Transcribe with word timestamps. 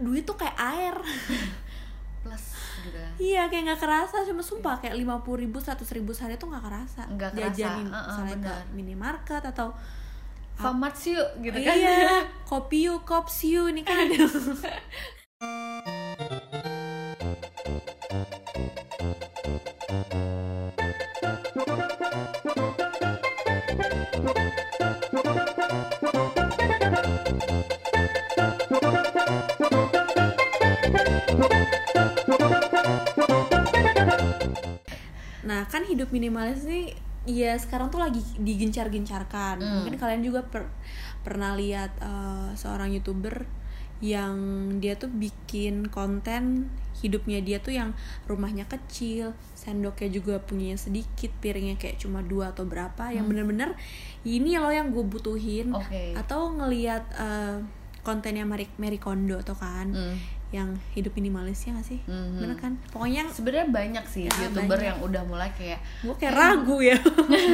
duit 0.00 0.22
tuh 0.24 0.36
kayak 0.36 0.56
air. 0.56 0.96
Plus 2.22 2.44
gitu 2.84 2.96
ya 2.98 3.10
iya 3.16 3.42
kayak 3.48 3.62
nggak 3.72 3.80
kerasa. 3.80 4.16
Cuma 4.28 4.42
sumpah 4.44 4.78
kayak 4.78 4.94
lima 4.98 5.20
puluh 5.24 5.44
ribu 5.46 5.58
seratus 5.62 5.90
ribu 5.94 6.12
sehari 6.12 6.36
tuh 6.36 6.52
nggak 6.52 6.64
kerasa. 6.64 7.02
Nggak 7.08 7.30
kerasa, 7.34 7.42
jajanin 7.52 7.88
uh-uh, 7.88 8.04
misalnya 8.06 8.36
ke 8.44 8.54
minimarket 8.76 9.42
atau 9.42 9.70
Famats 10.56 11.04
yuk 11.04 11.44
gitu 11.44 11.52
kan. 11.60 11.76
iya 11.76 12.24
kopi 12.48 12.88
yuk 12.88 13.04
kops 13.04 13.44
yuk 13.44 13.68
ini 13.68 13.84
kan 13.84 13.92
ada 14.08 14.24
Nah 35.66 35.74
kan 35.74 35.82
hidup 35.82 36.14
minimalis 36.14 36.62
nih 36.62 36.94
ya 37.26 37.58
sekarang 37.58 37.90
tuh 37.90 37.98
lagi 37.98 38.22
digencar-gencarkan. 38.38 39.58
Hmm. 39.58 39.82
Mungkin 39.82 39.98
kalian 39.98 40.22
juga 40.22 40.46
per- 40.46 40.70
pernah 41.26 41.58
lihat 41.58 41.90
eh, 41.98 42.54
seorang 42.54 42.94
youtuber 42.94 43.42
yang 43.98 44.36
dia 44.78 44.94
tuh 44.94 45.10
bikin 45.10 45.90
konten 45.90 46.70
hidupnya 47.02 47.42
dia 47.42 47.58
tuh 47.58 47.74
yang 47.74 47.98
rumahnya 48.30 48.62
kecil, 48.70 49.34
sendoknya 49.58 50.08
juga 50.12 50.38
punya 50.38 50.78
sedikit, 50.78 51.34
piringnya 51.42 51.74
kayak 51.80 51.98
cuma 51.98 52.22
dua 52.22 52.54
atau 52.54 52.62
berapa, 52.68 53.10
yang 53.10 53.26
bener-bener 53.26 53.74
ini 54.22 54.56
loh 54.56 54.70
yang 54.70 54.94
gue 54.94 55.02
butuhin. 55.02 55.74
Oke. 55.74 56.14
Atau 56.14 56.54
ngelihat 56.54 57.04
eh, 57.18 57.58
kontennya 58.06 58.46
Marie, 58.46 58.70
Marie 58.78 59.02
Kondo 59.02 59.42
tuh 59.42 59.58
kan, 59.58 59.90
Hmm. 59.90 60.14
Yang 60.54 60.78
hidup 60.92 61.10
minimalisnya 61.12 61.74
gak 61.74 61.86
sih? 61.86 62.00
Mhm. 62.06 62.38
Bener 62.38 62.56
kan? 62.56 62.72
Pokoknya 62.88 63.26
sebenarnya 63.28 63.68
banyak 63.68 64.04
sih 64.06 64.24
Ya, 64.24 64.46
youtuber 64.46 64.74
banyak. 64.74 64.88
yang 64.88 64.98
udah 65.00 65.22
mulai 65.22 65.50
kayak 65.52 65.80
gue 66.00 66.14
kayak 66.14 66.34
ragu 66.34 66.78
ya 66.78 66.96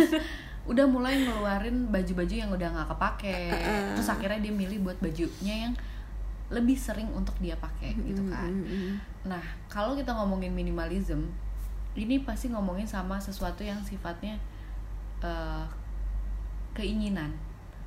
udah 0.71 0.87
mulai 0.87 1.19
ngeluarin 1.19 1.91
baju-baju 1.91 2.35
yang 2.37 2.47
udah 2.49 2.69
nggak 2.71 2.89
kepake 2.89 3.51
Uh-uh. 3.51 3.99
terus 3.99 4.07
akhirnya 4.07 4.39
dia 4.39 4.55
milih 4.55 4.79
buat 4.81 4.95
bajunya 4.99 5.67
yang 5.67 5.75
lebih 6.49 6.79
sering 6.79 7.11
untuk 7.11 7.35
dia 7.41 7.59
pakai 7.59 7.99
gitu 7.99 8.23
kan 8.31 8.47
Mm-mm. 8.47 8.95
nah 9.25 9.43
kalau 9.67 9.99
kita 9.99 10.15
ngomongin 10.15 10.55
minimalism 10.55 11.33
ini 11.99 12.23
pasti 12.23 12.47
ngomongin 12.49 12.87
sama 12.87 13.19
sesuatu 13.19 13.61
yang 13.61 13.83
sifatnya 13.83 14.39
eh, 15.19 15.65
keinginan 16.73 17.35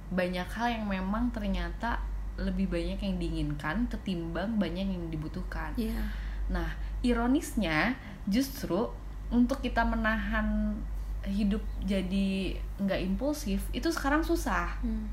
banyak 0.09 0.45
hal 0.45 0.67
yang 0.67 0.86
memang 0.86 1.31
ternyata 1.31 1.97
lebih 2.36 2.67
banyak 2.67 3.00
yang 3.00 3.16
diinginkan 3.16 3.88
ketimbang 3.88 4.59
banyak 4.59 4.86
yang 4.86 5.08
dibutuhkan 5.08 5.72
Iya. 5.80 6.03
Nah, 6.50 6.69
ironisnya 7.02 7.97
justru 8.30 8.86
untuk 9.33 9.61
kita 9.61 9.81
menahan 9.81 10.78
hidup 11.25 11.61
jadi 11.81 12.53
nggak 12.78 13.02
impulsif 13.02 13.66
itu 13.73 13.89
sekarang 13.89 14.22
susah. 14.22 14.78
Hmm. 14.86 15.09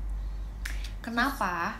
Kenapa? 1.01 1.73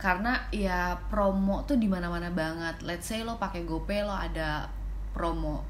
Karena 0.00 0.40
ya 0.48 0.96
promo 1.12 1.68
tuh 1.68 1.76
di 1.76 1.84
mana-mana 1.84 2.32
banget. 2.32 2.80
Let's 2.80 3.12
say 3.12 3.20
lo 3.20 3.36
pakai 3.36 3.68
GoPay 3.68 4.08
lo 4.08 4.14
ada 4.14 4.72
promo. 5.12 5.62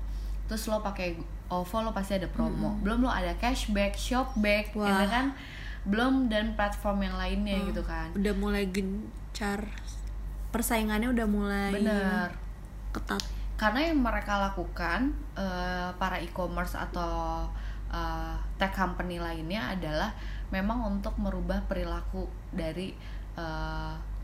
Terus 0.47 0.71
lo 0.71 0.79
pakai 0.79 1.19
OVO 1.49 1.77
lo 1.81 1.91
pasti 1.97 2.21
ada 2.21 2.29
promo. 2.31 2.79
Belum 2.85 3.09
lo 3.09 3.11
ada 3.11 3.35
cashback, 3.41 3.97
shopback, 3.97 4.77
Wah. 4.77 4.85
gitu 4.85 5.05
kan? 5.11 5.27
Belum 5.85 6.27
dan 6.27 6.55
platform 6.55 7.03
yang 7.03 7.17
lainnya 7.17 7.57
gitu 7.65 7.83
kan. 7.83 8.11
Udah 8.13 8.35
mulai 8.35 8.67
gencar 8.67 9.63
persaingannya 10.49 11.09
udah 11.09 11.27
mulai 11.27 11.73
Bener. 11.73 12.33
ketat. 12.91 13.21
karena 13.55 13.91
yang 13.91 14.01
mereka 14.01 14.39
lakukan 14.41 15.11
eh, 15.35 15.91
para 15.93 16.17
e-commerce 16.17 16.73
atau 16.73 17.45
eh, 17.89 18.35
tech 18.57 18.71
company 18.71 19.19
lainnya 19.19 19.69
adalah 19.69 20.15
memang 20.49 20.89
untuk 20.89 21.13
merubah 21.17 21.61
perilaku 21.65 22.25
dari 22.49 22.95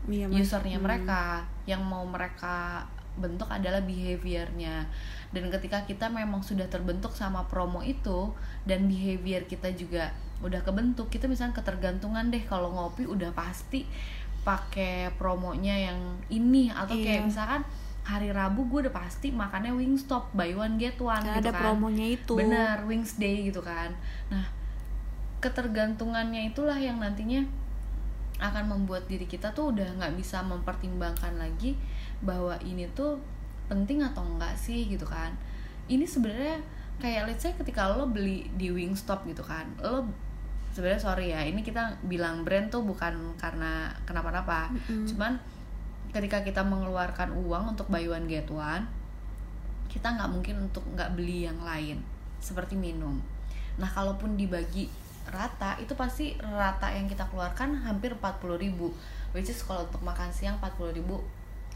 Iya, 0.05 0.27
Mas. 0.27 0.43
usernya 0.43 0.75
Hmm. 0.75 0.85
mereka 0.85 1.21
yang 1.63 1.81
mau 1.81 2.03
mereka 2.03 2.83
bentuk 3.15 3.47
adalah 3.47 3.79
behaviornya 3.79 4.83
dan 5.31 5.43
ketika 5.49 5.81
kita 5.81 6.05
memang 6.07 6.39
sudah 6.39 6.67
terbentuk 6.67 7.09
sama 7.09 7.41
promo 7.45 7.79
itu 7.79 8.35
dan 8.63 8.85
behavior 8.85 9.43
kita 9.43 9.71
juga 9.71 10.11
udah 10.45 10.61
kebentuk. 10.61 11.09
Kita 11.09 11.25
misalnya 11.25 11.57
ketergantungan 11.57 12.29
deh. 12.29 12.45
Kalau 12.45 12.69
ngopi 12.69 13.09
udah 13.09 13.33
pasti 13.33 13.83
pakai 14.45 15.09
promonya 15.17 15.89
yang 15.89 15.99
ini. 16.29 16.69
Atau 16.69 16.95
kayak 16.95 17.25
Iya. 17.25 17.27
misalkan 17.27 17.61
hari 18.05 18.29
Rabu 18.29 18.69
gue 18.69 18.85
udah 18.85 18.93
pasti 18.93 19.33
makannya 19.33 19.73
Wingstop 19.73 20.29
buy 20.37 20.53
one 20.53 20.77
get 20.77 20.93
one 21.01 21.17
gitu 21.25 21.41
ada 21.41 21.49
kan. 21.49 21.57
promonya 21.57 22.05
itu. 22.13 22.37
bener 22.37 22.85
Wings 22.85 23.17
Day 23.17 23.49
gitu 23.49 23.65
kan. 23.65 23.89
Nah 24.29 24.45
ketergantungannya 25.41 26.53
itulah 26.53 26.77
yang 26.77 26.97
nantinya 27.01 27.41
akan 28.41 28.67
membuat 28.67 29.07
diri 29.09 29.25
kita 29.25 29.53
tuh 29.55 29.71
udah 29.73 29.87
nggak 29.97 30.13
bisa 30.19 30.43
mempertimbangkan 30.43 31.39
lagi 31.39 31.77
bahwa 32.21 32.53
ini 32.61 32.85
tuh 32.93 33.17
penting 33.65 34.03
atau 34.03 34.21
enggak 34.21 34.53
sih 34.53 34.85
gitu 34.85 35.05
kan. 35.07 35.33
Ini 35.89 36.05
sebenarnya 36.05 36.61
kayak 37.01 37.27
let's 37.27 37.43
say 37.43 37.51
ketika 37.57 37.89
lo 37.91 38.07
beli 38.07 38.47
di 38.55 38.71
Wingstop 38.71 39.27
gitu 39.27 39.43
kan 39.43 39.67
lo 39.83 40.07
sebenarnya 40.75 40.99
sorry 40.99 41.31
ya 41.31 41.39
ini 41.47 41.63
kita 41.63 42.03
bilang 42.03 42.43
brand 42.43 42.67
tuh 42.67 42.83
bukan 42.83 43.39
karena 43.39 43.87
kenapa-napa. 44.03 44.75
Mm-mm. 44.75 45.07
cuman 45.07 45.39
ketika 46.11 46.43
kita 46.43 46.59
mengeluarkan 46.67 47.31
uang 47.31 47.75
untuk 47.75 47.87
buy 47.87 48.03
one 48.03 48.27
get 48.27 48.47
one 48.51 48.83
kita 49.87 50.11
nggak 50.11 50.27
mungkin 50.27 50.67
untuk 50.67 50.83
nggak 50.91 51.15
beli 51.15 51.47
yang 51.47 51.55
lain 51.63 52.03
seperti 52.43 52.75
minum. 52.75 53.23
Nah 53.79 53.87
kalaupun 53.87 54.35
dibagi 54.35 54.91
rata 55.31 55.79
itu 55.79 55.95
pasti 55.95 56.35
rata 56.37 56.91
yang 56.91 57.07
kita 57.07 57.25
keluarkan 57.31 57.81
hampir 57.81 58.13
40.000 58.13 58.59
ribu 58.59 58.91
which 59.31 59.47
is 59.47 59.63
kalau 59.63 59.87
untuk 59.87 60.03
makan 60.03 60.29
siang 60.29 60.59
40.000 60.59 60.99
ribu 60.99 61.23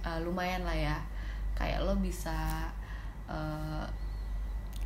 uh, 0.04 0.20
lumayan 0.20 0.68
lah 0.68 0.76
ya. 0.76 0.98
Kayak 1.56 1.88
lo 1.88 1.96
bisa 1.96 2.68
uh, 3.32 3.88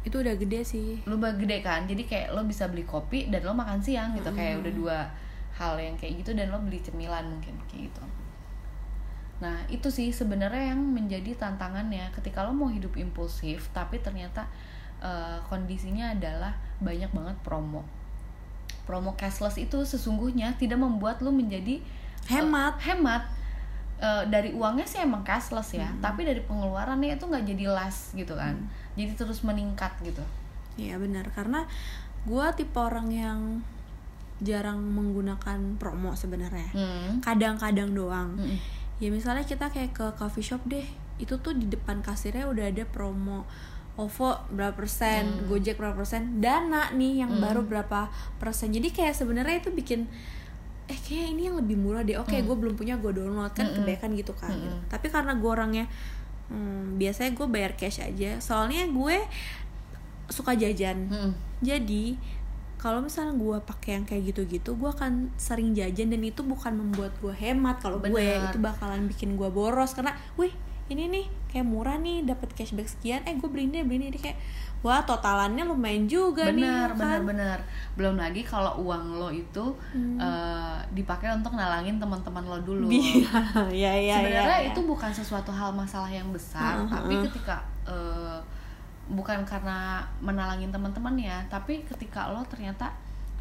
Itu 0.03 0.19
udah 0.19 0.35
gede 0.35 0.61
sih. 0.63 0.99
lu 1.07 1.15
gede 1.17 1.63
kan 1.63 1.87
jadi 1.87 2.03
kayak 2.03 2.27
lo 2.35 2.43
bisa 2.43 2.67
beli 2.67 2.83
kopi 2.83 3.31
dan 3.31 3.43
lo 3.43 3.55
makan 3.55 3.79
siang 3.79 4.11
gitu 4.13 4.29
kayak 4.31 4.59
Mm. 4.59 4.61
udah 4.61 4.73
dua 4.75 4.97
hal 5.53 5.77
yang 5.77 5.95
kayak 5.95 6.19
gitu 6.19 6.33
dan 6.33 6.51
lo 6.51 6.59
beli 6.59 6.79
cemilan 6.79 7.23
mungkin 7.29 7.55
kayak 7.67 7.87
gitu 7.87 8.03
nah 9.39 9.59
itu 9.67 9.91
sih 9.91 10.07
sebenarnya 10.09 10.71
yang 10.71 10.79
menjadi 10.79 11.35
tantangannya 11.35 12.07
ketika 12.15 12.43
lo 12.43 12.51
mau 12.51 12.71
hidup 12.71 12.95
impulsif 12.95 13.67
tapi 13.71 13.99
ternyata 13.99 14.47
eh, 14.99 15.37
kondisinya 15.47 16.15
adalah 16.15 16.55
banyak 16.79 17.11
banget 17.11 17.35
promo 17.43 17.83
promo 18.83 19.15
cashless 19.15 19.55
itu 19.55 19.83
sesungguhnya 19.83 20.55
tidak 20.55 20.79
membuat 20.79 21.19
lo 21.19 21.31
menjadi 21.31 21.79
eh, 21.79 22.31
Hemat. 22.31 22.79
hemat 22.83 23.23
Eh, 24.03 24.23
dari 24.27 24.51
uangnya 24.51 24.83
sih 24.83 24.99
emang 24.99 25.23
cashless 25.23 25.79
ya 25.79 25.87
tapi 26.03 26.27
dari 26.27 26.43
pengeluarannya 26.43 27.15
itu 27.15 27.23
nggak 27.23 27.45
jadi 27.47 27.65
less 27.71 28.11
gitu 28.11 28.35
kan 28.35 28.57
jadi 28.99 29.15
terus 29.15 29.45
meningkat 29.47 29.95
gitu 30.03 30.19
Iya 30.73 30.97
benar 30.97 31.29
karena 31.31 31.69
gue 32.25 32.45
tipe 32.57 32.81
orang 32.81 33.07
yang 33.13 33.39
jarang 34.41 34.81
menggunakan 34.81 35.77
promo 35.77 36.17
sebenarnya. 36.17 36.73
Hmm. 36.73 37.21
Kadang-kadang 37.21 37.93
doang. 37.93 38.33
Mm-mm. 38.35 38.57
Ya 38.97 39.13
misalnya 39.13 39.45
kita 39.45 39.69
kayak 39.69 39.93
ke 39.93 40.05
coffee 40.17 40.41
shop 40.41 40.65
deh, 40.65 40.83
itu 41.21 41.37
tuh 41.39 41.53
di 41.53 41.69
depan 41.69 42.01
kasirnya 42.01 42.49
udah 42.49 42.73
ada 42.73 42.83
promo 42.89 43.45
OVO 43.93 44.49
berapa 44.49 44.73
persen, 44.73 45.45
Gojek 45.45 45.77
berapa 45.77 45.93
persen, 45.93 46.41
Dana 46.41 46.89
nih 46.97 47.21
yang 47.21 47.37
baru 47.37 47.61
berapa 47.61 48.09
persen. 48.41 48.73
Jadi 48.73 48.89
kayak 48.89 49.13
sebenarnya 49.13 49.61
itu 49.61 49.69
bikin 49.69 50.09
eh 50.93 50.99
kayak 51.01 51.33
ini 51.33 51.49
yang 51.49 51.57
lebih 51.57 51.73
murah 51.73 52.05
deh. 52.05 52.13
Oke, 52.21 52.37
gue 52.45 52.53
belum 52.53 52.77
punya, 52.77 53.01
gue 53.01 53.09
download 53.09 53.49
kan 53.51 53.65
kebanyakan 53.73 54.09
gitu 54.13 54.33
kan. 54.37 54.53
gitu. 54.53 54.77
Tapi 54.93 55.07
karena 55.09 55.33
gue 55.33 55.49
orangnya 55.49 55.85
hmm, 56.53 57.01
biasanya 57.01 57.33
gue 57.33 57.47
bayar 57.49 57.73
cash 57.73 57.97
aja. 57.97 58.37
Soalnya 58.37 58.85
gue 58.85 59.17
suka 60.29 60.53
jajan. 60.53 61.09
Jadi 61.65 62.15
kalau 62.77 62.99
misalnya 62.99 63.33
gue 63.39 63.57
pakai 63.63 63.89
yang 63.95 64.05
kayak 64.05 64.35
gitu-gitu, 64.35 64.75
gue 64.75 64.89
akan 64.91 65.31
sering 65.39 65.71
jajan 65.71 66.11
dan 66.11 66.19
itu 66.19 66.43
bukan 66.43 66.75
membuat 66.75 67.15
gue 67.23 67.31
hemat. 67.31 67.79
Kalau 67.79 67.97
gue 67.97 68.11
itu 68.51 68.59
bakalan 68.59 69.07
bikin 69.07 69.39
gue 69.39 69.49
boros 69.49 69.95
karena, 69.95 70.13
wih 70.35 70.51
ini 70.91 71.07
nih 71.07 71.25
kayak 71.53 71.63
murah 71.63 71.95
nih, 71.95 72.25
dapat 72.25 72.49
cashback 72.51 72.89
sekian. 72.89 73.21
Eh 73.23 73.33
gue 73.33 73.45
beli 73.45 73.69
ini, 73.69 73.79
beli 73.81 73.95
ini 73.99 74.05
Jadi 74.09 74.19
kayak, 74.23 74.37
wah 74.81 74.99
totalannya 74.99 75.63
lumayan 75.63 76.03
juga 76.05 76.49
nih. 76.49 76.59
benar 76.59 76.89
ya 76.89 76.97
benar 76.97 77.15
kan? 77.15 77.21
benar 77.23 77.57
belum 77.93 78.15
lagi 78.17 78.41
kalau 78.43 78.81
uang 78.81 79.15
lo 79.15 79.29
itu 79.29 79.65
Hmm. 79.93 80.17
eh, 80.17 80.77
dipakai 80.91 81.31
untuk 81.31 81.53
nalangin 81.53 81.95
teman-teman 81.95 82.43
lo 82.43 82.57
dulu 82.59 82.89
Iya, 82.89 83.31
ya 83.71 83.93
ya. 83.95 84.15
sebenarnya 84.17 84.43
ya, 84.51 84.57
ya. 84.59 84.69
itu 84.69 84.81
bukan 84.83 85.07
sesuatu 85.07 85.49
hal 85.49 85.71
masalah 85.71 86.09
yang 86.09 86.27
besar 86.29 86.75
Heeh, 86.75 86.89
tapi 86.89 87.15
ketika 87.23 87.63
eh, 87.85 88.37
bukan 89.05 89.43
karena 89.43 90.01
menalangin 90.19 90.67
teman-teman 90.67 91.15
ya 91.15 91.39
tapi 91.47 91.83
ketika 91.83 92.27
lo 92.27 92.43
ternyata 92.43 92.91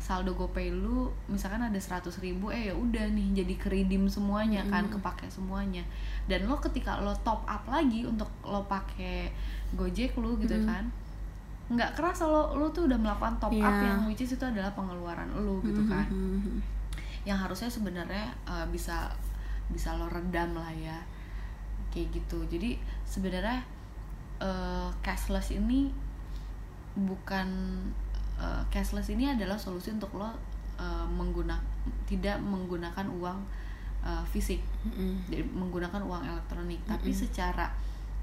saldo 0.03 0.35
GoPay 0.35 0.75
lu 0.75 1.07
misalkan 1.31 1.63
ada 1.63 1.79
100 1.79 2.11
ribu 2.19 2.51
eh 2.51 2.69
ya 2.69 2.75
udah 2.75 3.07
nih 3.15 3.39
jadi 3.39 3.55
keridim 3.55 4.11
semuanya 4.11 4.67
kan 4.67 4.91
kepake 4.91 5.31
semuanya. 5.31 5.87
Dan 6.27 6.51
lo 6.51 6.59
ketika 6.59 6.99
lo 6.99 7.15
top 7.23 7.47
up 7.47 7.63
lagi 7.71 8.03
untuk 8.03 8.27
lo 8.43 8.67
pakai 8.67 9.31
Gojek 9.79 10.19
lu 10.19 10.35
gitu 10.43 10.59
kan 10.67 10.91
nggak 11.73 11.95
kerasa 11.97 12.27
lo 12.27 12.53
lo 12.59 12.69
tuh 12.69 12.85
udah 12.85 12.99
melakukan 12.99 13.39
top 13.39 13.55
up 13.55 13.63
Iya. 13.73 13.95
yang 13.95 14.05
which 14.05 14.21
is 14.21 14.35
itu 14.35 14.43
adalah 14.45 14.75
pengeluaran 14.75 15.31
lo 15.39 15.63
gitu 15.63 15.87
kan. 15.87 16.11
Mhm. 16.11 16.59
yang 17.23 17.39
harusnya 17.39 17.71
sebenarnya 17.71 18.35
uh, 18.45 18.67
bisa 18.67 19.07
bisa 19.71 19.95
lo 19.95 20.11
redam 20.11 20.59
lah 20.59 20.75
ya 20.75 20.99
kayak 21.95 22.11
gitu. 22.11 22.43
Jadi 22.51 22.75
sebenarnya 23.07 23.63
uh, 24.43 24.91
cashless 25.01 25.55
ini 25.55 25.95
bukan 26.99 27.49
uh, 28.37 28.63
cashless 28.69 29.11
ini 29.11 29.29
adalah 29.29 29.57
solusi 29.57 29.93
untuk 29.93 30.15
lo 30.17 30.25
uh, 30.25 30.33
mengguna 31.09 31.59
tidak 32.07 32.39
menggunakan 32.41 33.07
uang 33.09 33.39
uh, 34.03 34.25
fisik 34.29 34.61
Mhm. 34.83 35.31
jadi 35.31 35.43
menggunakan 35.47 36.03
uang 36.03 36.23
elektronik 36.27 36.81
tapi 36.85 37.11
secara 37.15 37.67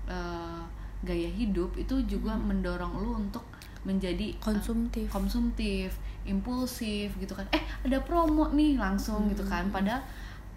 uh, 0.05 0.63
gaya 0.99 1.31
hidup 1.31 1.71
itu 1.79 1.95
juga 2.03 2.35
mendorong 2.35 2.99
lo 2.99 3.15
untuk 3.15 3.43
menjadi 3.87 4.35
uh, 4.43 4.51
konsumtif 4.51 5.07
konsumtif, 5.07 5.95
impulsif 6.27 7.15
gitu 7.15 7.31
kan. 7.31 7.47
Eh, 7.55 7.63
ada 7.87 7.95
promo 8.03 8.51
nih 8.51 8.75
langsung 8.75 9.31
gitu 9.31 9.47
kan. 9.47 9.71
Padahal 9.71 10.03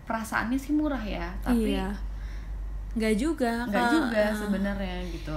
perasaannya 0.03 0.59
sih 0.59 0.75
murah 0.75 0.99
ya, 0.99 1.31
tapi 1.39 1.71
iya 1.79 1.95
nggak 2.93 3.15
juga 3.15 3.65
nggak 3.71 3.87
juga 3.89 4.21
Eh, 4.27 4.35
sebenarnya 4.35 4.97
gitu. 5.09 5.37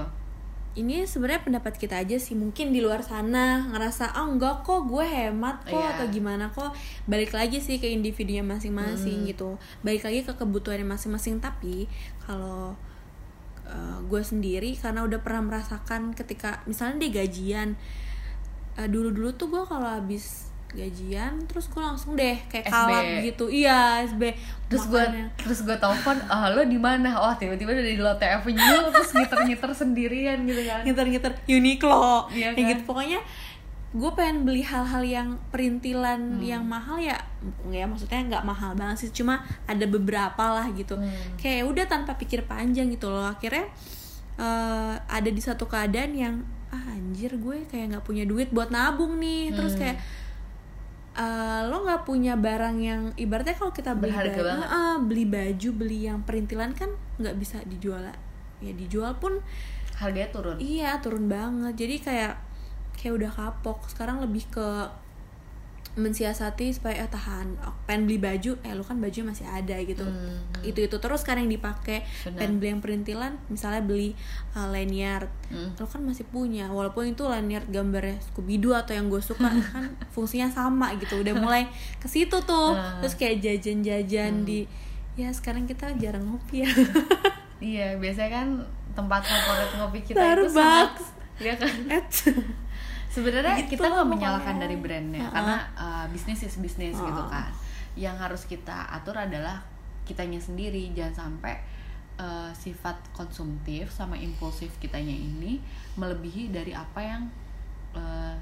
Ini 0.75 1.07
sebenarnya 1.07 1.39
pendapat 1.41 1.79
kita 1.79 2.03
aja 2.03 2.19
sih 2.19 2.35
mungkin 2.35 2.75
di 2.75 2.83
luar 2.83 2.99
sana 2.99 3.63
ngerasa 3.71 4.11
ah 4.11 4.27
enggak 4.27 4.61
kok 4.61 4.85
gue 4.85 5.07
hemat 5.07 5.63
kok 5.63 5.71
Iya. 5.71 5.95
atau 5.95 6.05
gimana 6.11 6.51
kok 6.51 6.75
balik 7.07 7.31
lagi 7.31 7.63
sih 7.63 7.79
ke 7.79 7.87
individunya 7.87 8.43
masing-masing 8.43 9.23
Hmm. 9.23 9.27
gitu 9.27 9.49
balik 9.81 10.03
lagi 10.03 10.21
ke 10.21 10.35
kebutuhannya 10.35 10.83
masing-masing 10.83 11.39
tapi 11.39 11.87
kalau 12.19 12.75
uh, 13.63 13.97
gue 14.03 14.21
sendiri 14.21 14.75
karena 14.75 15.01
udah 15.01 15.23
pernah 15.23 15.47
merasakan 15.47 16.11
ketika 16.11 16.59
misalnya 16.67 17.07
di 17.07 17.09
gajian 17.09 17.79
uh, 18.75 18.87
dulu-dulu 18.87 19.31
tuh 19.33 19.47
gue 19.47 19.63
kalau 19.63 19.87
habis 19.87 20.51
gajian 20.75 21.33
terus 21.45 21.65
gue 21.65 21.79
langsung 21.79 22.13
deh 22.13 22.35
kayak 22.45 22.67
kalap 22.67 22.99
gitu 23.23 23.47
iya 23.47 24.03
SB 24.03 24.35
Terus 24.65 24.85
gue 24.87 25.03
terus 25.37 25.61
gue 25.61 25.77
telepon, 25.77 26.17
ah 26.25 26.49
lo 26.49 26.65
di 26.65 26.75
mana? 26.75 27.21
Oh 27.21 27.29
tiba-tiba 27.31 27.69
udah 27.71 27.85
di 27.85 27.95
Lotte 27.95 28.25
Avenue 28.25 28.89
terus 28.89 29.13
ngiter-ngiter 29.13 29.69
sendirian 29.71 30.41
gitu 30.41 30.57
kan. 30.63 30.81
ngiter-ngiter 30.81 31.31
Uniqlo 31.47 32.27
Iya 32.29 32.49
kan? 32.51 32.65
gitu 32.65 32.81
pokoknya 32.83 33.19
gue 33.91 34.11
pengen 34.11 34.43
beli 34.43 34.59
hal-hal 34.61 34.99
yang 35.01 35.29
perintilan 35.47 36.19
Hmm. 36.35 36.41
yang 36.41 36.63
mahal 36.65 36.97
ya 36.99 37.15
nggak 37.61 37.77
ya 37.77 37.85
maksudnya 37.85 38.19
nggak 38.27 38.43
mahal 38.43 38.73
banget 38.73 38.97
sih 38.99 39.13
cuma 39.13 39.39
ada 39.63 39.85
beberapa 39.85 40.43
lah 40.51 40.67
gitu 40.71 40.97
Hmm. 40.97 41.13
kayak 41.37 41.63
udah 41.63 41.85
tanpa 41.85 42.11
pikir 42.13 42.43
panjang 42.43 42.89
gitu 42.89 43.07
loh 43.07 43.23
akhirnya 43.23 43.69
eh, 44.35 44.95
ada 44.99 45.29
di 45.29 45.39
satu 45.39 45.63
keadaan 45.63 46.11
yang 46.11 46.35
ah 46.67 46.91
anjir 46.91 47.31
gue 47.33 47.63
kayak 47.65 47.93
nggak 47.93 48.03
punya 48.03 48.25
duit 48.25 48.49
buat 48.49 48.67
nabung 48.67 49.15
nih 49.15 49.53
terus 49.53 49.73
Hmm. 49.73 49.81
kayak 49.85 49.97
eh, 51.15 51.61
lo 51.65 51.83
nggak 51.83 52.03
punya 52.03 52.35
barang 52.35 52.77
yang 52.79 53.01
ibaratnya 53.15 53.55
kalau 53.55 53.71
kita 53.71 53.95
beli 53.95 54.11
Berharga 54.11 54.35
baju, 54.35 54.43
banget. 54.45 54.67
eh, 54.69 54.95
beli 55.01 55.25
baju 55.25 55.69
beli 55.73 55.99
yang 56.05 56.19
perintilan 56.21 56.71
kan 56.75 56.91
nggak 57.17 57.35
bisa 57.39 57.57
dijual 57.65 58.03
ya 58.59 58.71
dijual 58.71 59.15
pun 59.17 59.39
Harganya 59.95 60.27
turun. 60.27 60.59
Iya 60.59 60.99
turun 60.99 61.31
banget. 61.31 61.73
Jadi 61.79 61.95
kayak 62.03 62.33
kayak 62.99 63.13
udah 63.15 63.31
kapok. 63.31 63.87
Sekarang 63.87 64.19
lebih 64.19 64.43
ke 64.51 64.67
mensiasati 65.95 66.75
supaya 66.75 67.05
eh, 67.05 67.09
tahan. 67.09 67.55
Oh, 67.63 67.71
pengen 67.87 68.09
beli 68.09 68.19
baju, 68.19 68.59
eh 68.65 68.73
lu 68.75 68.83
kan 68.83 68.99
baju 68.99 69.31
masih 69.31 69.47
ada 69.47 69.79
gitu. 69.79 70.03
Hmm. 70.03 70.43
Itu 70.59 70.83
itu 70.83 70.97
terus 70.99 71.23
sekarang 71.23 71.47
yang 71.47 71.61
dipakai. 71.61 72.03
Pengen 72.35 72.59
beli 72.59 72.69
yang 72.75 72.81
perintilan, 72.83 73.39
misalnya 73.47 73.79
beli 73.79 74.11
uh, 74.57 74.67
lanyard. 74.67 75.31
Hmm. 75.47 75.71
Lu 75.79 75.87
kan 75.87 76.03
masih 76.03 76.27
punya, 76.27 76.67
walaupun 76.67 77.15
itu 77.15 77.23
lanyard 77.23 77.69
gambarnya 77.71 78.19
Scooby 78.27 78.59
Doo 78.59 78.75
atau 78.75 78.91
yang 78.91 79.07
gue 79.07 79.23
suka 79.23 79.47
kan 79.71 79.95
fungsinya 80.11 80.51
sama 80.51 80.91
gitu. 80.99 81.23
Udah 81.23 81.37
mulai 81.39 81.71
ke 82.03 82.11
situ 82.11 82.35
tuh. 82.43 82.75
Hmm. 82.75 82.99
Terus 82.99 83.15
kayak 83.15 83.39
jajan-jajan 83.39 84.43
di 84.43 84.67
ya 85.15 85.31
sekarang 85.31 85.63
kita 85.63 85.95
jarang 85.95 86.27
ngopi 86.27 86.67
ya. 86.67 86.71
Iya, 87.63 87.95
biasanya 87.95 88.31
kan 88.35 88.47
tempat 88.99 89.23
favorit 89.23 89.71
ngopi 89.79 89.99
kita 90.03 90.19
itu 90.19 90.51
Starbucks. 90.51 90.55
sangat 90.55 91.15
Iya 91.35 91.53
kan? 91.59 91.75
Sebenarnya 93.15 93.55
Gitu 93.63 93.79
kita 93.79 93.87
nggak 93.87 94.09
menyalahkan 94.11 94.55
dari 94.59 94.75
brandnya 94.75 95.31
Ha-ha. 95.31 95.35
karena 95.35 95.57
uh, 95.79 96.05
bisnis 96.11 96.43
is 96.43 96.59
bisnis 96.59 96.99
gitu 96.99 97.23
Ha-ha. 97.23 97.31
kan. 97.31 97.51
Yang 97.95 98.15
harus 98.19 98.41
kita 98.43 98.91
atur 98.91 99.15
adalah 99.15 99.63
kitanya 100.03 100.37
sendiri. 100.37 100.91
Jangan 100.91 101.31
sampai 101.31 101.55
uh, 102.19 102.51
sifat 102.51 102.99
konsumtif 103.15 103.87
sama 103.87 104.19
impulsif 104.19 104.75
kitanya 104.83 105.15
ini 105.15 105.63
melebihi 105.95 106.51
dari 106.51 106.75
apa 106.75 106.99
yang 106.99 107.23
uh, 107.95 108.35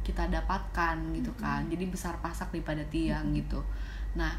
kita 0.00 0.32
dapatkan 0.32 0.96
gitu 1.12 1.32
kan. 1.36 1.68
Jadi 1.68 1.84
besar 1.92 2.16
pasak 2.24 2.48
daripada 2.48 2.80
tiang 2.88 3.36
gitu. 3.36 3.60
Nah 4.16 4.32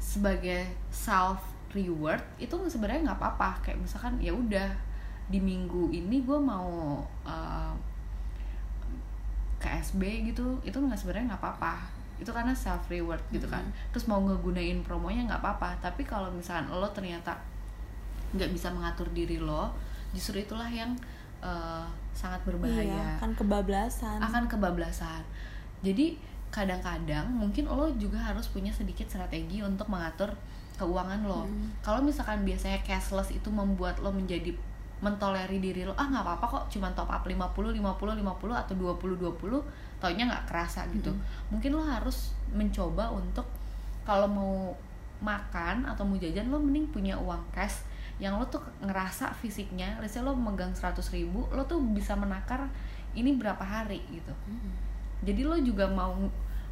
sebagai 0.00 0.64
self 0.88 1.44
reward 1.76 2.24
itu 2.40 2.56
sebenarnya 2.72 3.12
nggak 3.12 3.20
apa-apa. 3.20 3.68
Kayak 3.68 3.84
misalkan 3.84 4.16
ya 4.16 4.32
udah 4.32 4.72
di 5.30 5.38
minggu 5.38 5.94
ini 5.94 6.26
gue 6.26 6.40
mau 6.40 6.98
uh, 7.22 7.72
ke 9.60 9.68
SB 9.68 10.32
gitu 10.32 10.56
itu 10.64 10.74
nggak 10.74 10.96
sebenarnya 10.96 11.36
nggak 11.36 11.42
apa-apa 11.44 11.74
itu 12.20 12.28
karena 12.32 12.52
self 12.52 12.84
reward 12.88 13.20
gitu 13.32 13.48
kan 13.48 13.64
terus 13.92 14.08
mau 14.08 14.20
ngegunain 14.20 14.80
promonya 14.84 15.24
nggak 15.28 15.40
apa-apa 15.40 15.76
tapi 15.80 16.04
kalau 16.04 16.28
misalkan 16.32 16.68
lo 16.68 16.88
ternyata 16.92 17.36
nggak 18.32 18.50
bisa 18.52 18.68
mengatur 18.72 19.08
diri 19.12 19.40
lo 19.40 19.72
justru 20.12 20.40
itulah 20.40 20.68
yang 20.68 20.92
uh, 21.40 21.84
sangat 22.12 22.40
berbahaya 22.44 22.84
Iya, 22.84 23.20
kan 23.22 23.30
kebablasan. 23.32 24.18
akan 24.20 24.44
kebablasan. 24.50 25.22
Jadi 25.80 26.18
kadang-kadang 26.50 27.30
mungkin 27.30 27.64
lo 27.70 27.86
juga 27.94 28.18
harus 28.18 28.50
punya 28.50 28.74
sedikit 28.74 29.06
strategi 29.06 29.62
untuk 29.62 29.86
mengatur 29.88 30.34
keuangan 30.76 31.22
lo. 31.24 31.46
Kalau 31.80 32.02
misalkan 32.02 32.42
biasanya 32.42 32.82
cashless 32.82 33.30
itu 33.30 33.48
membuat 33.48 34.02
lo 34.02 34.10
menjadi 34.10 34.50
mentoleri 35.00 35.58
diri 35.58 35.82
lo, 35.82 35.96
ah 35.96 36.06
nggak 36.06 36.20
apa-apa 36.20 36.46
kok, 36.46 36.64
cuma 36.68 36.92
top 36.92 37.08
up 37.08 37.24
50 37.24 37.72
50 37.72 38.20
50 38.20 38.20
atau 38.52 38.74
20 38.76 39.16
20, 39.16 39.64
taunya 39.96 40.24
nggak 40.28 40.44
kerasa 40.44 40.84
gitu. 40.92 41.08
Mungkin 41.48 41.72
lo 41.72 41.80
harus 41.80 42.36
mencoba 42.52 43.08
untuk 43.08 43.48
kalau 44.04 44.28
mau 44.28 44.76
makan 45.20 45.84
atau 45.84 46.04
mau 46.04 46.16
jajan 46.16 46.48
lo 46.48 46.56
mending 46.56 46.88
punya 46.88 47.16
uang 47.16 47.40
cash 47.52 47.84
yang 48.20 48.36
lo 48.36 48.44
tuh 48.44 48.60
ngerasa 48.80 49.32
fisiknya, 49.32 49.96
say 50.04 50.20
lo 50.20 50.36
megang 50.36 50.72
100 50.72 51.00
ribu, 51.10 51.48
lo 51.48 51.64
tuh 51.64 51.80
bisa 51.92 52.12
menakar 52.12 52.68
ini 53.16 53.32
berapa 53.32 53.64
hari 53.64 54.04
gitu. 54.12 54.32
Jadi 55.24 55.44
lo 55.44 55.56
juga 55.56 55.88
mau 55.88 56.12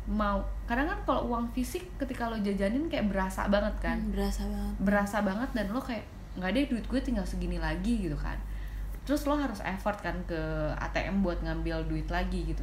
mau 0.09 0.41
kadang 0.65 0.89
kan 0.89 1.01
kalau 1.05 1.23
uang 1.29 1.53
fisik 1.53 1.85
ketika 2.01 2.29
lo 2.29 2.37
jajanin 2.37 2.89
kayak 2.89 3.09
berasa 3.09 3.45
banget 3.49 3.77
kan, 3.81 3.97
Hmm, 4.01 4.13
berasa 4.13 4.43
banget. 4.45 4.75
berasa 4.81 5.17
banget 5.21 5.51
dan 5.53 5.67
lo 5.69 5.81
kayak 5.81 6.05
nggak 6.39 6.51
deh 6.55 6.65
duit 6.71 6.87
gue 6.87 7.01
tinggal 7.03 7.27
segini 7.27 7.59
lagi 7.59 7.99
gitu 7.99 8.15
kan. 8.15 8.39
Terus 9.03 9.27
lo 9.27 9.35
harus 9.35 9.59
effort 9.65 9.99
kan 9.99 10.15
ke 10.25 10.39
ATM 10.79 11.21
buat 11.21 11.43
ngambil 11.43 11.85
duit 11.85 12.07
lagi 12.07 12.55
gitu. 12.55 12.63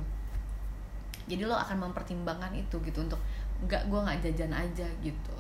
Jadi 1.25 1.43
lo 1.43 1.57
akan 1.57 1.89
mempertimbangkan 1.89 2.53
itu 2.53 2.77
gitu 2.81 3.01
untuk 3.01 3.17
nggak 3.65 3.89
gue 3.89 3.99
nggak 3.99 4.19
jajan 4.23 4.53
aja 4.53 4.87
gitu. 5.01 5.37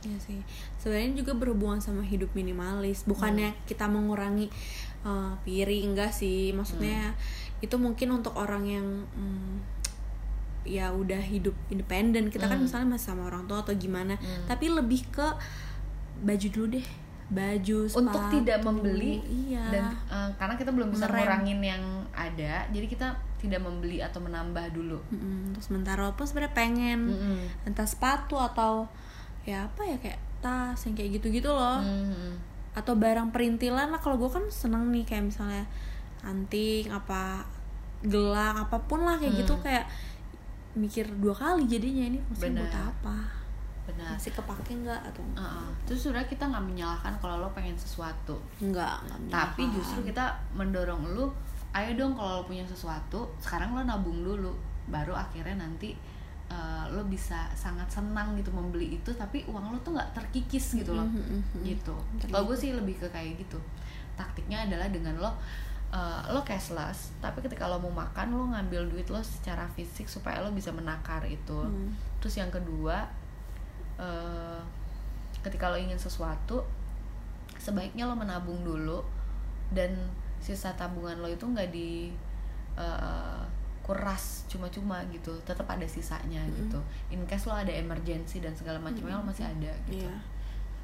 Iya 0.00 0.16
sih. 0.16 0.40
Sebenarnya 0.80 1.12
juga 1.20 1.36
berhubungan 1.36 1.76
sama 1.76 2.00
hidup 2.00 2.32
minimalis. 2.32 3.04
Bukannya 3.04 3.52
Hmm. 3.52 3.60
kita 3.68 3.84
mengurangi 3.84 4.48
uh, 5.04 5.36
piring 5.44 5.92
enggak 5.92 6.08
sih. 6.08 6.56
Maksudnya 6.56 7.12
Hmm. 7.12 7.60
itu 7.60 7.76
mungkin 7.76 8.08
untuk 8.16 8.32
orang 8.32 8.64
yang 8.64 8.86
mm, 9.12 9.54
ya 10.64 10.88
udah 10.88 11.20
hidup 11.20 11.52
independen. 11.68 12.32
Kita 12.32 12.48
kan 12.48 12.56
Hmm. 12.56 12.64
misalnya 12.64 12.96
masih 12.96 13.12
sama 13.12 13.28
orang 13.28 13.44
tua 13.44 13.60
atau 13.60 13.76
gimana. 13.76 14.16
Hmm. 14.16 14.48
Tapi 14.48 14.72
lebih 14.72 15.04
ke 15.12 15.26
baju 16.24 16.48
dulu 16.48 16.80
deh. 16.80 16.86
Baju, 17.30 17.86
untuk 17.86 18.10
sepatu. 18.10 18.34
tidak 18.42 18.58
membeli 18.60 19.22
iya. 19.24 19.62
dan 19.70 19.84
uh, 20.10 20.26
karena 20.34 20.58
kita 20.58 20.74
belum 20.74 20.90
bisa 20.90 21.06
ngurangin 21.06 21.62
yang 21.62 21.82
ada 22.10 22.66
jadi 22.68 22.86
kita 22.90 23.06
tidak 23.38 23.62
membeli 23.62 24.02
atau 24.02 24.18
menambah 24.18 24.74
dulu 24.74 24.98
Mm-mm. 25.08 25.54
Terus 25.54 25.70
sementara 25.70 26.02
walaupun 26.04 26.26
sebenarnya 26.26 26.52
pengen 26.52 27.00
Mm-mm. 27.06 27.38
entah 27.64 27.86
sepatu 27.86 28.34
atau 28.34 28.90
ya 29.46 29.70
apa 29.70 29.82
ya 29.86 29.96
kayak 29.96 30.18
tas 30.42 30.76
yang 30.84 30.98
kayak 30.98 31.22
gitu-gitu 31.22 31.48
loh. 31.48 31.78
Mm-mm. 31.80 32.34
atau 32.70 32.94
barang 32.94 33.30
perintilan 33.30 33.90
lah 33.90 33.98
kalau 33.98 34.14
gue 34.14 34.30
kan 34.30 34.46
seneng 34.46 34.90
nih 34.90 35.02
kayak 35.02 35.26
misalnya 35.26 35.66
anting 36.22 36.86
apa 36.86 37.42
gelang 38.00 38.56
apa 38.56 38.78
pun 38.84 39.02
lah 39.02 39.18
kayak 39.18 39.38
gitu 39.38 39.54
Hmm. 39.54 39.64
kayak 39.64 39.86
mikir 40.72 41.06
dua 41.18 41.34
kali 41.34 41.66
jadinya 41.66 42.14
ini 42.14 42.18
fungsinya 42.22 42.62
buat 42.62 42.74
apa 42.94 43.16
benar. 43.90 44.14
Masih 44.14 44.32
kepake 44.32 44.72
nggak 44.86 45.00
atau 45.10 45.22
Uh-uh. 45.34 45.68
terus 45.84 46.06
sudah 46.06 46.22
kita 46.30 46.46
nggak 46.46 46.64
menyalahkan 46.64 47.12
kalau 47.18 47.42
lo 47.42 47.48
pengen 47.50 47.74
sesuatu. 47.74 48.38
Enggak 48.62 49.02
tapi 49.26 49.66
justru 49.74 50.06
kita 50.06 50.30
mendorong 50.54 51.14
lu 51.14 51.26
ayo 51.74 51.90
dong 51.94 52.14
kalau 52.14 52.42
lo 52.42 52.44
punya 52.46 52.66
sesuatu 52.66 53.30
sekarang 53.38 53.74
lo 53.74 53.82
nabung 53.86 54.26
dulu 54.26 54.50
baru 54.90 55.14
akhirnya 55.14 55.62
nanti 55.62 55.94
uh, 56.50 56.84
lo 56.90 57.06
bisa 57.06 57.46
sangat 57.54 57.86
senang 57.86 58.34
gitu 58.34 58.50
membeli 58.50 58.98
itu 58.98 59.10
tapi 59.14 59.46
uang 59.46 59.70
lo 59.70 59.78
tuh 59.82 59.94
nggak 59.94 60.10
terkikis 60.14 60.82
gitu 60.82 60.94
loh. 60.94 61.06
Mhm, 61.06 61.22
mhm. 61.38 61.62
gitu. 61.62 61.94
Kalau 62.26 62.46
gue 62.50 62.56
sih 62.58 62.74
lebih 62.74 62.98
ke 62.98 63.06
kayak 63.10 63.38
gitu. 63.38 63.58
Taktiknya 64.18 64.66
adalah 64.66 64.90
dengan 64.90 65.14
lo 65.22 65.30
uh, 65.94 66.22
lo 66.34 66.42
cashless 66.42 67.14
tapi 67.22 67.42
ketika 67.42 67.70
lo 67.70 67.78
mau 67.78 68.02
makan 68.02 68.34
lo 68.34 68.44
ngambil 68.54 68.90
duit 68.90 69.06
lo 69.10 69.22
secara 69.22 69.66
fisik 69.74 70.10
supaya 70.10 70.42
lo 70.42 70.50
bisa 70.50 70.74
menakar 70.74 71.22
itu. 71.26 71.58
Hmm. 71.62 71.94
terus 72.20 72.36
yang 72.36 72.52
kedua 72.52 73.08
uh, 74.00 74.60
ketika 75.44 75.68
lo 75.68 75.76
ingin 75.76 76.00
sesuatu 76.00 76.64
sebaiknya 77.60 78.08
lo 78.08 78.16
menabung 78.16 78.64
dulu 78.64 79.04
dan 79.70 79.92
sisa 80.40 80.72
tabungan 80.74 81.20
lo 81.20 81.28
itu 81.28 81.44
nggak 81.44 81.68
di 81.68 82.08
uh, 82.80 83.44
kuras 83.84 84.48
cuma-cuma 84.48 85.04
gitu 85.12 85.34
tetap 85.44 85.68
ada 85.68 85.84
sisanya 85.84 86.40
gitu 86.56 86.80
in 87.12 87.20
case 87.28 87.44
lo 87.48 87.54
ada 87.56 87.72
emergency 87.72 88.40
dan 88.40 88.56
segala 88.56 88.80
macamnya 88.80 89.20
lo 89.20 89.24
masih 89.24 89.44
ada 89.44 89.72
gitu 89.88 90.08
Iya. 90.08 90.16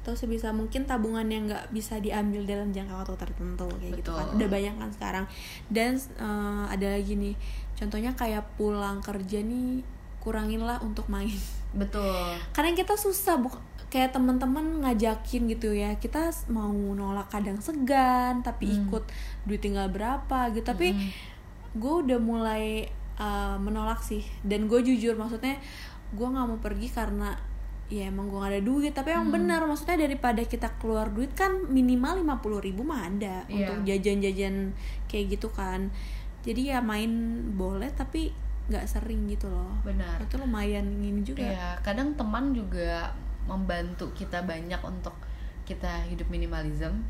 Atau 0.07 0.15
sebisa 0.15 0.55
mungkin 0.55 0.87
tabungan 0.87 1.27
yang 1.27 1.51
nggak 1.51 1.67
bisa 1.75 1.99
diambil 1.99 2.47
dalam 2.47 2.71
jangka 2.71 2.95
waktu 2.95 3.19
tertentu 3.19 3.67
kayak 3.75 3.99
gitu 3.99 4.15
kan. 4.15 4.23
Betul. 4.23 4.35
Udah 4.39 4.47
banyak 4.47 4.73
kan 4.79 4.89
sekarang. 4.95 5.25
Dan 5.67 5.99
eh, 5.99 6.63
ada 6.71 6.87
lagi 6.95 7.13
nih, 7.19 7.35
contohnya 7.75 8.15
kayak 8.15 8.47
pulang 8.55 9.03
kerja 9.03 9.43
nih 9.43 9.83
kuranginlah 10.27 10.83
untuk 10.83 11.07
main. 11.07 11.31
betul 11.71 12.35
Karena 12.51 12.71
kita 12.73 12.93
susah 12.93 13.37
buk 13.37 13.55
kayak 13.87 14.11
teman-teman 14.11 14.83
ngajakin 14.83 15.47
gitu 15.47 15.71
ya. 15.71 15.95
Kita 15.95 16.19
mau 16.49 16.67
nolak 16.69 17.27
kadang 17.29 17.55
segan, 17.57 18.41
tapi 18.41 18.67
Hmm. 18.67 18.83
ikut 18.83 19.03
duit 19.43 19.61
tinggal 19.61 19.87
berapa 19.87 20.51
gitu. 20.51 20.63
Tapi 20.65 20.91
Mm-mm. 20.91 21.09
gue 21.73 21.93
udah 22.03 22.19
mulai 22.19 22.83
uh, 23.15 23.55
menolak 23.55 23.99
sih 24.01 24.21
dan 24.41 24.67
gue 24.67 24.79
jujur 24.81 25.15
maksudnya 25.15 25.55
gue 26.09 26.27
nggak 26.27 26.45
mau 26.45 26.59
pergi 26.59 26.87
karena 26.89 27.31
ya 27.87 28.05
emang 28.05 28.27
gue 28.27 28.35
gak 28.37 28.51
ada 28.51 28.61
duit 28.61 28.91
tapi 28.91 29.09
emang 29.09 29.31
Hmm. 29.31 29.37
benar 29.39 29.59
maksudnya 29.63 29.95
daripada 29.97 30.43
kita 30.43 30.75
keluar 30.77 31.07
duit 31.07 31.31
kan 31.31 31.65
minimal 31.65 32.19
50.000 32.19 32.59
ribu 32.61 32.83
mah 32.83 33.07
ada 33.07 33.47
Iya. 33.47 33.63
untuk 33.63 33.77
jajan-jajan 33.85 34.55
kayak 35.05 35.25
gitu 35.33 35.47
kan 35.49 35.87
jadi 36.43 36.75
ya 36.75 36.79
main 36.79 37.07
boleh 37.53 37.87
tapi 37.89 38.35
nggak 38.67 38.85
sering 38.87 39.27
gitu 39.31 39.47
loh. 39.47 39.71
Benar. 39.83 40.19
Itu 40.19 40.39
lumayan 40.39 40.85
ini 40.99 41.23
juga. 41.23 41.43
Iya, 41.43 41.79
kadang 41.83 42.13
teman 42.19 42.51
juga 42.51 43.15
membantu 43.47 44.11
kita 44.11 44.43
banyak 44.43 44.79
untuk 44.83 45.15
kita 45.63 46.03
hidup 46.11 46.27
minimalism. 46.27 47.03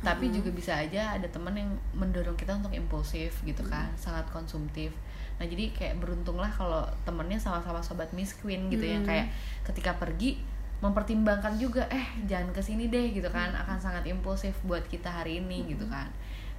Tapi 0.00 0.32
juga 0.32 0.48
bisa 0.48 0.80
aja 0.80 1.12
ada 1.12 1.28
teman 1.28 1.52
yang 1.52 1.76
mendorong 1.92 2.32
kita 2.32 2.56
untuk 2.56 2.72
impulsif 2.72 3.36
gitu 3.44 3.60
kan, 3.68 3.92
sangat 4.00 4.24
konsumtif. 4.32 4.96
Nah, 5.36 5.44
jadi 5.44 5.76
kayak 5.76 6.00
beruntunglah 6.00 6.48
kalau 6.48 6.88
temennya 7.04 7.36
sama-sama 7.36 7.84
sobat 7.84 8.08
Miss 8.16 8.32
Queen 8.32 8.72
gitu 8.72 8.80
yang 8.80 9.04
Mm. 9.04 9.08
kayak 9.12 9.26
ketika 9.60 10.00
pergi 10.00 10.40
mempertimbangkan 10.80 11.60
juga 11.60 11.84
eh 11.92 12.08
jangan 12.24 12.48
ke 12.56 12.64
sini 12.64 12.88
deh 12.88 13.12
gitu 13.12 13.28
kan. 13.28 13.52
Akan 13.52 13.76
sangat 13.76 14.08
impulsif 14.08 14.56
buat 14.64 14.80
kita 14.88 15.12
hari 15.12 15.44
ini 15.44 15.68
gitu 15.68 15.84
kan. 15.84 16.08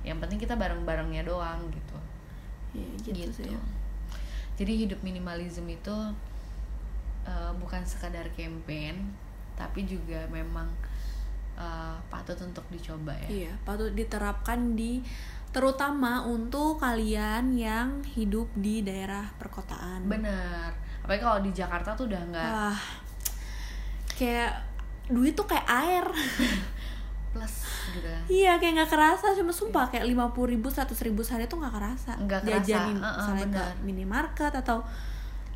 Yang 0.06 0.22
penting 0.22 0.38
kita 0.38 0.54
bareng-barengnya 0.54 1.26
doang 1.26 1.66
gitu. 1.74 1.98
Ya, 2.78 2.86
gitu, 3.02 3.26
gitu. 3.26 3.50
sih 3.50 3.81
Jadi 4.62 4.86
hidup 4.86 5.02
minimalism 5.02 5.66
itu 5.74 5.98
uh, 7.26 7.52
bukan 7.58 7.82
sekadar 7.82 8.30
campaign, 8.38 9.10
tapi 9.58 9.90
juga 9.90 10.22
memang 10.30 10.70
uh, 11.58 11.98
patut 12.10 12.38
untuk 12.42 12.66
dicoba 12.74 13.14
ya. 13.28 13.30
iya 13.30 13.54
patut 13.62 13.92
diterapkan 13.94 14.74
di 14.74 15.02
terutama 15.52 16.24
untuk 16.24 16.80
kalian 16.80 17.60
yang 17.60 18.00
hidup 18.08 18.48
di 18.56 18.82
daerah 18.82 19.28
perkotaan 19.36 20.08
Bener. 20.08 20.72
Apalagi 21.04 21.22
kalau 21.22 21.40
di 21.44 21.52
Jakarta 21.52 21.92
tuh 21.98 22.08
udah 22.08 22.22
nggak 22.32 22.50
Wah, 22.50 22.82
kayak 24.16 24.54
duit 25.12 25.36
tuh 25.36 25.44
kayak 25.44 25.68
air. 25.68 26.06
plus 27.32 27.54
gitu 27.90 28.04
kan. 28.04 28.22
iya, 28.28 28.52
kayak 28.56 28.74
nggak 28.76 28.90
kerasa. 28.90 29.32
Cuma 29.34 29.50
sumpah 29.50 29.88
kayak 29.88 30.04
lima 30.04 30.30
puluh 30.30 30.52
ribu, 30.52 30.68
seratus 30.68 31.00
ribu 31.00 31.22
sehari 31.22 31.46
tuh 31.46 31.58
nggak 31.58 31.72
kerasa. 31.72 32.14
Nggak 32.18 32.42
kerasa, 32.42 32.60
Jajanin 32.60 32.98
uh-uh, 32.98 33.16
misalnya 33.18 33.48
benar. 33.48 33.56
ke 33.72 33.84
minimarket 33.84 34.54
atau 34.56 34.80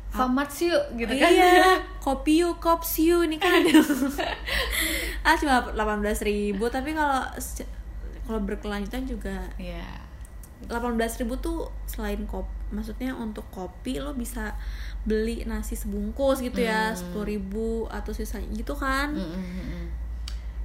Famats 0.06 0.62
yuk 0.62 0.96
gitu 0.96 1.12
kan. 1.12 1.28
Iya, 1.28 1.76
kopi 2.04 2.40
yuk, 2.40 2.56
kops 2.56 2.96
yuk, 2.98 3.20
ini 3.22 3.36
kan 3.36 3.60
ada. 3.60 3.76
ah 5.28 5.36
cuma 5.36 5.60
delapan 5.68 6.00
belas 6.00 6.22
ribu, 6.22 6.64
tapi 6.68 6.92
kalau 6.92 7.20
kalau 8.24 8.40
berkelanjutan 8.40 9.04
juga 9.04 9.36
Iya. 9.56 9.84
18.000 10.66 11.20
ribu 11.20 11.36
tuh 11.36 11.68
selain 11.84 12.24
kopi 12.24 12.48
maksudnya 12.66 13.12
untuk 13.12 13.44
kopi 13.52 14.00
lo 14.00 14.10
bisa 14.10 14.56
beli 15.04 15.44
nasi 15.44 15.76
sebungkus 15.76 16.40
gitu 16.40 16.58
ya 16.58 16.90
Hmm. 16.90 16.96
sepuluh 16.96 17.26
ribu 17.28 17.68
atau 17.86 18.10
sisanya 18.10 18.48
gitu 18.50 18.72
kan 18.72 19.12
Mm, 19.12 19.20
mm, 19.20 19.36
mm, 19.36 19.66
mm. 19.68 19.86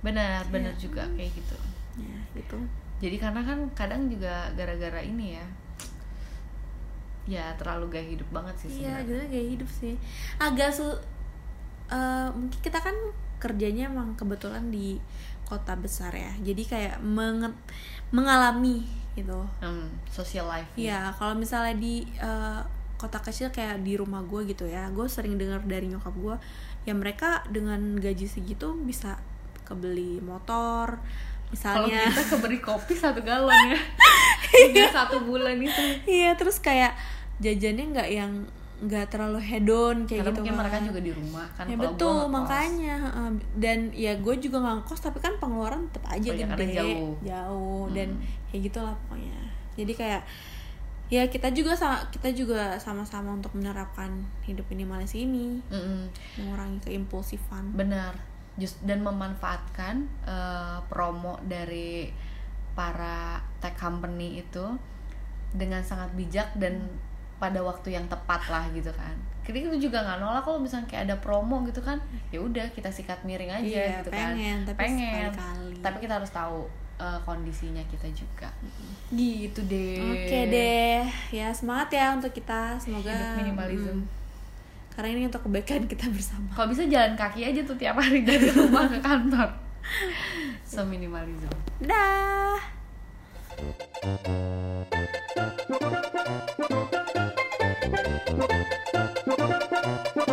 Benar, 0.02 0.42
benar 0.50 0.74
Iya. 0.74 0.82
juga 0.82 1.04
kayak 1.14 1.32
gitu. 1.32 1.58
ya 1.98 2.18
gitu 2.34 2.58
Jadi 3.02 3.18
karena 3.18 3.42
kan 3.42 3.58
kadang 3.74 4.06
juga 4.08 4.50
gara-gara 4.54 5.02
ini 5.02 5.34
ya. 5.36 5.46
Ya 7.30 7.54
terlalu 7.56 7.86
gaya 7.92 8.08
hidup 8.10 8.30
banget 8.30 8.56
sih 8.58 8.82
iya 8.82 8.98
gitu 9.06 9.14
gaya 9.14 9.46
hidup 9.48 9.70
sih 9.70 9.94
agak 10.38 10.74
su 10.74 10.84
eh, 11.88 12.28
mungkin 12.34 12.60
kita 12.60 12.82
kan 12.82 12.94
kerjanya 13.38 13.88
emang 13.88 14.18
kebetulan 14.18 14.68
di 14.68 14.98
kota 15.46 15.78
besar 15.78 16.12
ya 16.12 16.34
jadi 16.42 16.64
kayak 16.66 16.96
menget 17.00 17.54
mengalami 18.10 18.90
gitu 19.14 19.44
Hmm, 19.60 19.92
social 20.08 20.48
life. 20.48 20.72
Iya, 20.74 21.12
kalau 21.14 21.36
misalnya 21.36 21.76
di 21.76 22.08
eh, 22.18 22.62
kota 22.96 23.20
kecil 23.20 23.52
kayak 23.52 23.84
di 23.84 24.00
rumah 24.00 24.24
gue 24.24 24.48
gitu 24.48 24.64
ya, 24.64 24.88
gue 24.90 25.04
sering 25.06 25.36
dengar 25.36 25.60
dari 25.66 25.90
nyokap 25.90 26.16
gue, 26.16 26.36
ya 26.86 26.94
mereka 26.94 27.44
dengan 27.50 27.98
gaji 27.98 28.24
segitu 28.24 28.72
bisa 28.80 29.20
kebeli 29.72 30.20
motor, 30.20 31.00
Kalau 31.54 31.88
misalnya. 31.88 32.04
kita 32.10 32.24
keberi 32.30 32.60
kopi 32.68 32.94
satu 32.94 33.20
galon 33.22 33.56
ya, 33.68 33.80
tiga 34.46 34.86
satu 34.90 35.22
bulan 35.22 35.56
itu. 35.58 35.82
Iya, 36.06 36.36
terus 36.36 36.58
kayak 36.58 36.92
jajannya 37.38 37.86
nggak 37.90 38.10
yang 38.10 38.32
nggak 38.82 39.08
terlalu 39.08 39.38
hedon 39.38 40.10
kayak 40.10 40.26
Karena 40.26 40.28
gitu 40.28 40.38
mungkin 40.42 40.54
kan. 40.54 40.60
mereka 40.60 40.78
juga 40.84 41.00
di 41.00 41.12
rumah 41.12 41.46
kan. 41.52 41.64
ya 41.64 41.74
kalau 41.74 41.86
betul 41.86 42.18
gua 42.20 42.34
makanya 42.36 42.96
dan 43.56 43.78
ya 43.92 44.14
gue 44.16 44.36
juga 44.40 44.58
nggak 44.58 44.76
ngekos 44.82 45.02
tapi 45.02 45.18
kan 45.18 45.38
pengeluaran 45.38 45.86
tetap 45.88 46.10
aja 46.10 46.26
Oh 46.26 46.34
gede 46.34 46.46
karena 46.50 46.66
jauh. 46.76 47.14
jauh 47.22 47.84
dan 47.92 48.10
Hmm. 48.12 48.26
kayak 48.48 48.62
gitulah 48.66 48.96
pokoknya 49.06 49.38
jadi 49.78 49.94
kayak 49.94 50.22
ya 51.10 51.24
kita 51.28 51.52
juga 51.52 51.76
sama 51.76 52.10
kita 52.10 52.34
juga 52.34 52.74
sama-sama 52.78 53.30
untuk 53.32 53.54
menerapkan 53.54 54.10
hidup 54.42 54.66
minimalis 54.66 55.14
ini 55.14 55.62
Mm-mm. 55.68 56.10
mengurangi 56.40 56.82
keimpulsifan 56.82 57.78
Benar. 57.78 58.18
Just, 58.54 58.84
dan 58.84 59.00
memanfaatkan 59.00 59.96
eh, 60.24 60.78
promo 60.88 61.40
dari 61.42 62.12
para 62.72 63.40
tech 63.60 63.76
company 63.76 64.40
itu 64.40 64.66
dengan 65.52 65.80
sangat 65.82 66.12
bijak 66.14 66.52
dan 66.56 66.88
pada 67.36 67.60
waktu 67.60 67.92
yang 67.92 68.06
tepat 68.06 68.48
lah 68.48 68.68
gitu 68.70 68.92
kan. 68.92 69.16
Jadi 69.42 69.66
itu 69.66 69.90
juga 69.90 70.00
nggak 70.00 70.20
nolak 70.20 70.44
kalau 70.44 70.60
misalnya 70.60 70.86
kayak 70.86 71.04
ada 71.08 71.16
promo 71.18 71.66
gitu 71.66 71.82
kan, 71.82 71.98
ya 72.30 72.38
udah 72.38 72.70
kita 72.70 72.88
sikat 72.88 73.20
miring 73.24 73.50
aja 73.50 73.66
Iya, 73.66 73.88
gitu 73.98 74.10
kan. 74.10 74.32
pengen, 74.38 74.58
tapi 74.64 74.78
pengen. 74.80 75.32
sekali-kali. 75.34 75.76
Tapi 75.82 75.98
kita 76.00 76.14
harus 76.16 76.32
tahu 76.32 76.60
eh, 76.98 77.20
kondisinya 77.26 77.82
kita 77.88 78.08
juga. 78.14 78.50
Gitu 79.10 79.60
deh. 79.66 79.98
oke 80.00 80.40
deh 80.48 81.02
ya 81.32 81.50
semangat 81.52 81.90
ya 81.92 82.14
untuk 82.14 82.30
kita 82.30 82.78
semoga 82.78 83.10
Hidup 83.10 83.42
minimalism. 83.42 83.98
mm, 83.98 84.21
karena 84.92 85.10
ini 85.16 85.24
untuk 85.32 85.48
kebaikan 85.48 85.88
kita 85.88 86.12
bersama 86.12 86.52
Kalau 86.52 86.68
bisa 86.68 86.84
jalan 86.88 87.16
kaki 87.16 87.48
aja 87.48 87.62
tuh 87.64 87.76
tiap 87.80 87.96
hari 87.96 88.28
dari 88.28 88.52
rumah 88.52 88.92
ke 88.92 89.00
kantor. 89.00 89.50
So 90.68 90.84
minimalism. 90.88 91.52
dah 91.84 92.60
Thank 93.62 94.28
you. 100.18 100.31